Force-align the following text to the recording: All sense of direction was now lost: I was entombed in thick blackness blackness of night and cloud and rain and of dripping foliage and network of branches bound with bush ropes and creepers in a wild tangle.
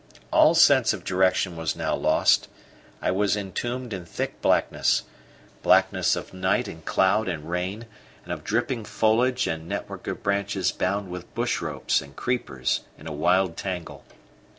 All 0.31 0.55
sense 0.55 0.93
of 0.93 1.03
direction 1.03 1.55
was 1.55 1.75
now 1.75 1.95
lost: 1.95 2.47
I 3.03 3.11
was 3.11 3.37
entombed 3.37 3.93
in 3.93 4.03
thick 4.03 4.41
blackness 4.41 5.03
blackness 5.61 6.15
of 6.15 6.33
night 6.33 6.67
and 6.67 6.83
cloud 6.83 7.27
and 7.27 7.47
rain 7.47 7.85
and 8.23 8.33
of 8.33 8.43
dripping 8.43 8.83
foliage 8.83 9.45
and 9.45 9.69
network 9.69 10.07
of 10.07 10.23
branches 10.23 10.71
bound 10.71 11.11
with 11.11 11.31
bush 11.35 11.61
ropes 11.61 12.01
and 12.01 12.15
creepers 12.15 12.79
in 12.97 13.05
a 13.05 13.13
wild 13.13 13.55
tangle. 13.57 14.03